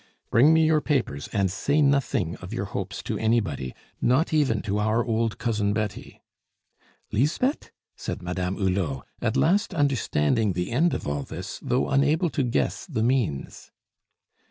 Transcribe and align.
"Bring 0.31 0.51
me 0.51 0.65
your 0.65 0.81
papers, 0.81 1.27
and 1.31 1.51
say 1.51 1.79
nothing 1.79 2.35
of 2.37 2.51
your 2.51 2.65
hopes 2.65 3.03
to 3.03 3.19
anybody, 3.19 3.75
not 4.01 4.33
even 4.33 4.63
to 4.63 4.79
our 4.79 5.05
old 5.05 5.37
Cousin 5.37 5.73
Betty." 5.73 6.23
"Lisbeth?" 7.11 7.69
said 7.95 8.23
Madame 8.23 8.55
Hulot, 8.55 9.03
at 9.21 9.37
last 9.37 9.75
understanding 9.75 10.53
the 10.53 10.71
end 10.71 10.95
of 10.95 11.07
all 11.07 11.21
this, 11.21 11.59
though 11.61 11.87
unable 11.87 12.31
to 12.31 12.41
guess 12.41 12.87
the 12.87 13.03
means. 13.03 13.69